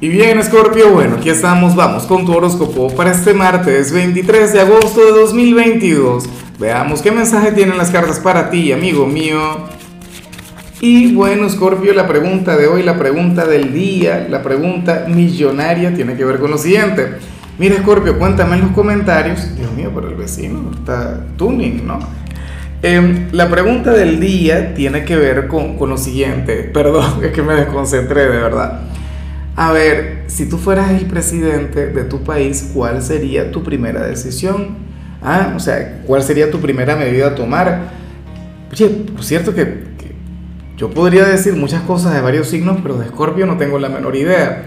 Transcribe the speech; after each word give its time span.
Y 0.00 0.08
bien, 0.10 0.40
Scorpio, 0.44 0.92
bueno, 0.92 1.16
aquí 1.16 1.28
estamos, 1.28 1.74
vamos 1.74 2.04
con 2.04 2.24
tu 2.24 2.32
horóscopo 2.32 2.94
para 2.94 3.10
este 3.10 3.34
martes 3.34 3.92
23 3.92 4.52
de 4.52 4.60
agosto 4.60 5.04
de 5.04 5.10
2022. 5.10 6.24
Veamos 6.60 7.02
qué 7.02 7.10
mensaje 7.10 7.50
tienen 7.50 7.76
las 7.76 7.90
cartas 7.90 8.20
para 8.20 8.48
ti, 8.48 8.70
amigo 8.70 9.06
mío. 9.06 9.40
Y 10.80 11.12
bueno, 11.14 11.50
Scorpio, 11.50 11.92
la 11.94 12.06
pregunta 12.06 12.56
de 12.56 12.68
hoy, 12.68 12.84
la 12.84 12.96
pregunta 12.96 13.44
del 13.44 13.72
día, 13.72 14.28
la 14.30 14.40
pregunta 14.40 15.06
millonaria 15.08 15.92
tiene 15.92 16.16
que 16.16 16.24
ver 16.24 16.38
con 16.38 16.52
lo 16.52 16.58
siguiente. 16.58 17.14
Mira, 17.58 17.78
Scorpio, 17.78 18.20
cuéntame 18.20 18.54
en 18.54 18.60
los 18.60 18.70
comentarios. 18.70 19.56
Dios 19.56 19.72
mío, 19.72 19.90
pero 19.92 20.10
el 20.10 20.14
vecino 20.14 20.70
está 20.78 21.26
tuning, 21.36 21.84
¿no? 21.84 21.98
Em, 22.82 23.26
la 23.32 23.50
pregunta 23.50 23.90
del 23.90 24.20
día 24.20 24.74
tiene 24.74 25.04
que 25.04 25.16
ver 25.16 25.48
con, 25.48 25.76
con 25.76 25.90
lo 25.90 25.96
siguiente. 25.96 26.54
Perdón, 26.72 27.24
es 27.24 27.32
que 27.32 27.42
me 27.42 27.54
desconcentré, 27.54 28.20
de 28.20 28.38
verdad. 28.38 28.82
A 29.60 29.72
ver, 29.72 30.22
si 30.28 30.48
tú 30.48 30.56
fueras 30.56 30.92
el 30.92 31.06
presidente 31.06 31.88
de 31.88 32.04
tu 32.04 32.22
país, 32.22 32.70
¿cuál 32.72 33.02
sería 33.02 33.50
tu 33.50 33.64
primera 33.64 34.06
decisión? 34.06 34.76
Ah, 35.20 35.52
o 35.56 35.58
sea, 35.58 36.00
¿cuál 36.06 36.22
sería 36.22 36.48
tu 36.48 36.60
primera 36.60 36.94
medida 36.94 37.26
a 37.26 37.34
tomar? 37.34 37.88
Oye, 38.70 38.86
por 38.88 39.24
cierto 39.24 39.56
que, 39.56 39.82
yo 40.76 40.90
podría 40.90 41.24
decir 41.24 41.54
muchas 41.56 41.82
cosas 41.82 42.14
de 42.14 42.20
varios 42.20 42.46
signos, 42.46 42.78
pero 42.84 42.98
de 42.98 43.06
Escorpio 43.06 43.46
no 43.46 43.56
tengo 43.56 43.80
la 43.80 43.88
menor 43.88 44.14
idea. 44.14 44.66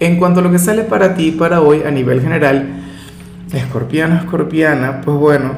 En 0.00 0.18
cuanto 0.18 0.40
a 0.40 0.42
lo 0.42 0.50
que 0.50 0.58
sale 0.58 0.82
para 0.82 1.14
ti 1.14 1.30
para 1.30 1.60
hoy 1.60 1.84
a 1.86 1.92
nivel 1.92 2.20
general, 2.20 2.66
escorpiano, 3.52 4.16
escorpiana, 4.16 5.02
pues 5.02 5.16
bueno, 5.18 5.52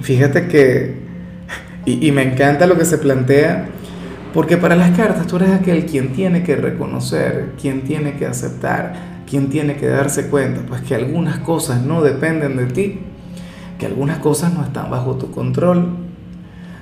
fíjate 0.00 0.48
que, 0.48 0.94
y 1.84 2.10
me 2.10 2.22
encanta 2.22 2.66
lo 2.66 2.78
que 2.78 2.86
se 2.86 2.96
plantea, 2.96 3.68
porque 4.36 4.58
para 4.58 4.76
las 4.76 4.94
cartas 4.94 5.26
tú 5.26 5.36
eres 5.36 5.48
aquel 5.48 5.86
quien 5.86 6.12
tiene 6.12 6.42
que 6.42 6.56
reconocer, 6.56 7.54
quien 7.58 7.84
tiene 7.84 8.16
que 8.16 8.26
aceptar, 8.26 9.22
quien 9.26 9.48
tiene 9.48 9.76
que 9.76 9.86
darse 9.86 10.28
cuenta, 10.28 10.60
pues 10.68 10.82
que 10.82 10.94
algunas 10.94 11.38
cosas 11.38 11.80
no 11.80 12.02
dependen 12.02 12.58
de 12.58 12.66
ti, 12.66 13.00
que 13.78 13.86
algunas 13.86 14.18
cosas 14.18 14.52
no 14.52 14.62
están 14.62 14.90
bajo 14.90 15.16
tu 15.16 15.30
control. 15.30 15.88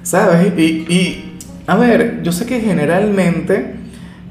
¿Sabes? 0.02 0.52
Y, 0.58 0.62
y 0.62 1.38
a 1.69 1.77
ver, 1.77 2.22
yo 2.24 2.33
sé 2.33 2.44
que 2.44 2.58
generalmente 2.58 3.77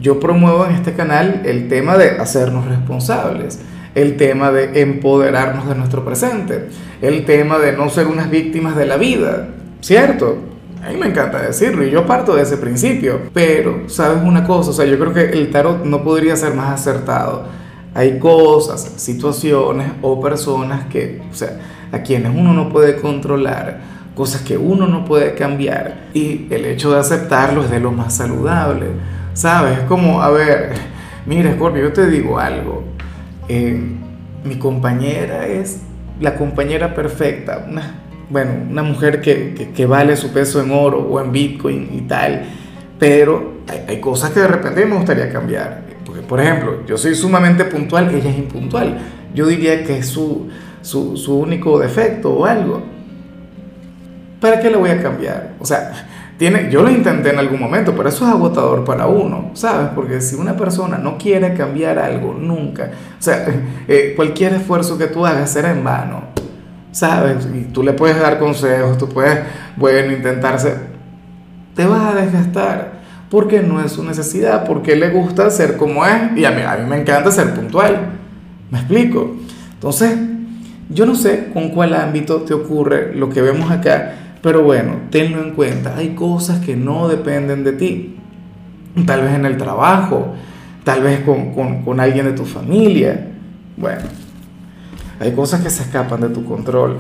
yo 0.01 0.19
promuevo 0.19 0.65
en 0.65 0.73
este 0.75 0.91
canal 0.91 1.43
el 1.45 1.69
tema 1.69 1.97
de 1.97 2.19
hacernos 2.19 2.65
responsables, 2.65 3.61
el 3.95 4.17
tema 4.17 4.51
de 4.51 4.81
empoderarnos 4.81 5.69
de 5.69 5.75
nuestro 5.75 6.03
presente, 6.03 6.67
el 7.01 7.23
tema 7.23 7.57
de 7.57 7.71
no 7.71 7.89
ser 7.89 8.07
unas 8.07 8.29
víctimas 8.29 8.75
de 8.75 8.85
la 8.85 8.97
vida, 8.97 9.47
¿cierto? 9.79 10.52
A 10.83 10.89
mí 10.89 10.97
me 10.97 11.07
encanta 11.07 11.41
decirlo 11.41 11.85
y 11.85 11.91
yo 11.91 12.05
parto 12.05 12.35
de 12.35 12.41
ese 12.41 12.57
principio. 12.57 13.21
Pero, 13.33 13.87
¿sabes 13.87 14.21
una 14.21 14.43
cosa? 14.43 14.71
O 14.71 14.73
sea, 14.73 14.85
yo 14.85 14.99
creo 14.99 15.13
que 15.13 15.29
el 15.29 15.49
tarot 15.49 15.85
no 15.85 16.03
podría 16.03 16.35
ser 16.35 16.53
más 16.55 16.81
acertado. 16.81 17.45
Hay 17.93 18.19
cosas, 18.19 18.91
situaciones 18.97 19.91
o 20.01 20.19
personas 20.19 20.85
que, 20.87 21.21
o 21.31 21.33
sea, 21.33 21.57
a 21.91 21.99
quienes 21.99 22.35
uno 22.35 22.53
no 22.53 22.69
puede 22.69 22.97
controlar, 22.97 23.79
cosas 24.13 24.41
que 24.41 24.57
uno 24.57 24.87
no 24.87 25.05
puede 25.05 25.35
cambiar. 25.35 26.09
Y 26.13 26.47
el 26.49 26.65
hecho 26.65 26.91
de 26.91 26.99
aceptarlo 26.99 27.63
es 27.63 27.71
de 27.71 27.79
lo 27.79 27.91
más 27.91 28.15
saludable. 28.15 28.87
¿Sabes? 29.33 29.79
Es 29.79 29.85
como, 29.85 30.21
a 30.21 30.31
ver, 30.31 30.73
mira, 31.25 31.53
Scorpio, 31.53 31.83
yo 31.83 31.93
te 31.93 32.07
digo 32.07 32.39
algo. 32.39 32.83
Eh, 33.47 33.81
mi 34.43 34.55
compañera 34.57 35.47
es 35.47 35.79
la 36.19 36.35
compañera 36.35 36.93
perfecta, 36.93 37.65
una 37.69 38.02
bueno, 38.33 38.51
una 38.71 38.81
mujer 38.81 39.21
que, 39.21 39.71
que, 39.75 39.85
vale 39.85 40.17
su 40.17 40.33
peso 40.33 40.59
en 40.59 40.71
oro 40.71 40.97
o 40.99 41.21
en 41.21 41.31
Bitcoin 41.31 41.89
y 41.93 42.01
tal, 42.01 42.45
pero 42.97 43.59
hay, 43.87 44.01
cosas 44.01 44.31
que 44.31 44.39
de 44.39 44.47
repente 44.47 44.85
me 44.87 44.95
gustaría 44.95 45.31
cambiar. 45.31 45.83
Por 46.27 46.41
ejemplo, 46.41 46.83
yo 46.87 46.97
soy 46.97 47.13
sumamente 47.13 47.63
puntual, 47.65 48.13
ella 48.13 48.31
es 48.31 48.37
impuntual. 48.39 48.97
Yo 49.35 49.45
diría 49.45 49.83
que 49.83 49.99
es 49.99 50.07
su, 50.07 50.49
su, 50.81 51.15
su 51.15 51.37
único 51.37 51.77
defecto 51.77 52.33
o 52.33 52.45
algo. 52.45 52.81
¿Para 54.41 54.59
qué 54.59 54.71
le 54.71 54.77
voy 54.77 54.89
a 54.89 54.99
cambiar? 54.99 55.53
O 55.59 55.65
sea, 55.65 55.91
tiene, 56.37 56.71
yo 56.71 56.81
lo 56.81 56.89
intenté 56.89 57.29
en 57.29 57.37
algún 57.37 57.59
momento, 57.59 57.93
pero 57.95 58.09
eso 58.09 58.25
es 58.25 58.31
agotador 58.31 58.83
para 58.83 59.05
uno, 59.05 59.51
¿sabes? 59.53 59.89
Porque 59.93 60.21
si 60.21 60.35
una 60.35 60.57
persona 60.57 60.97
no 60.97 61.19
quiere 61.19 61.53
cambiar 61.53 61.99
algo 61.99 62.33
nunca, 62.33 62.89
o 63.19 63.21
sea, 63.21 63.45
eh, 63.87 64.13
cualquier 64.15 64.55
esfuerzo 64.55 64.97
que 64.97 65.05
tú 65.05 65.23
hagas 65.23 65.51
será 65.51 65.71
en 65.71 65.83
vano. 65.83 66.32
¿Sabes? 66.93 67.47
Y 67.53 67.65
tú 67.73 67.83
le 67.83 67.91
puedes 67.91 68.17
dar 68.19 68.39
consejos, 68.39 68.97
tú 68.97 69.09
puedes, 69.09 69.39
bueno, 69.75 70.13
intentarse, 70.13 70.75
te 71.75 71.85
vas 71.85 72.13
a 72.13 72.21
desgastar, 72.21 73.01
porque 73.29 73.61
no 73.61 73.83
es 73.83 73.91
su 73.91 74.03
necesidad, 74.03 74.63
porque 74.65 74.95
le 74.95 75.09
gusta 75.09 75.49
ser 75.49 75.75
como 75.75 76.05
es, 76.05 76.37
y 76.37 76.45
a 76.45 76.51
mí, 76.51 76.61
a 76.61 76.77
mí 76.77 76.89
me 76.89 77.01
encanta 77.01 77.31
ser 77.31 77.53
puntual, 77.53 77.97
¿me 78.69 78.77
explico? 78.77 79.35
Entonces, 79.73 80.17
yo 80.89 81.05
no 81.05 81.15
sé 81.15 81.49
con 81.51 81.69
cuál 81.69 81.95
ámbito 81.95 82.41
te 82.41 82.53
ocurre 82.53 83.15
lo 83.15 83.29
que 83.29 83.41
vemos 83.41 83.71
acá, 83.71 84.13
pero 84.41 84.61
bueno, 84.61 84.93
tenlo 85.09 85.41
en 85.41 85.55
cuenta, 85.55 85.95
hay 85.97 86.09
cosas 86.09 86.63
que 86.63 86.75
no 86.75 87.07
dependen 87.07 87.63
de 87.63 87.73
ti, 87.73 88.17
tal 89.07 89.21
vez 89.21 89.33
en 89.33 89.45
el 89.45 89.57
trabajo, 89.57 90.35
tal 90.83 91.01
vez 91.01 91.21
con, 91.21 91.55
con, 91.55 91.83
con 91.83 91.99
alguien 91.99 92.25
de 92.25 92.33
tu 92.33 92.45
familia, 92.45 93.29
bueno, 93.77 94.01
hay 95.23 95.31
cosas 95.31 95.61
que 95.61 95.69
se 95.69 95.83
escapan 95.83 96.19
de 96.19 96.29
tu 96.29 96.43
control. 96.43 96.97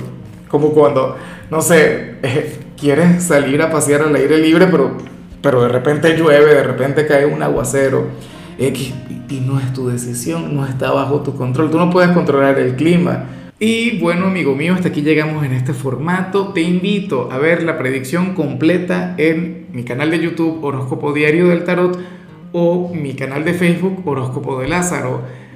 Como 0.47 0.69
cuando, 0.69 1.17
no 1.51 1.61
sé, 1.61 2.15
eh, 2.23 2.57
quieres 2.79 3.23
salir 3.23 3.61
a 3.61 3.69
pasear 3.69 4.03
al 4.03 4.15
aire 4.15 4.37
libre, 4.37 4.67
pero, 4.67 4.95
pero 5.41 5.61
de 5.63 5.67
repente 5.67 6.15
llueve, 6.15 6.53
de 6.53 6.63
repente 6.63 7.05
cae 7.05 7.25
un 7.25 7.43
aguacero. 7.43 8.07
X, 8.57 8.93
y 9.29 9.39
no 9.41 9.59
es 9.59 9.73
tu 9.73 9.89
decisión, 9.89 10.55
no 10.55 10.65
está 10.65 10.91
bajo 10.91 11.21
tu 11.21 11.35
control. 11.35 11.69
Tú 11.69 11.77
no 11.77 11.89
puedes 11.89 12.11
controlar 12.11 12.59
el 12.59 12.75
clima. 12.75 13.25
Y 13.59 13.99
bueno, 13.99 14.27
amigo 14.27 14.55
mío, 14.55 14.73
hasta 14.73 14.89
aquí 14.89 15.01
llegamos 15.01 15.43
en 15.43 15.51
este 15.51 15.73
formato. 15.73 16.49
Te 16.53 16.61
invito 16.61 17.29
a 17.31 17.39
ver 17.39 17.63
la 17.63 17.77
predicción 17.77 18.35
completa 18.35 19.15
en 19.17 19.67
mi 19.73 19.83
canal 19.83 20.11
de 20.11 20.19
YouTube 20.19 20.63
Horóscopo 20.63 21.11
Diario 21.11 21.49
del 21.49 21.65
Tarot 21.65 21.99
o 22.53 22.93
mi 22.93 23.15
canal 23.15 23.43
de 23.43 23.53
Facebook 23.53 24.01
Horóscopo 24.05 24.61
de 24.61 24.69
Lázaro. 24.69 25.23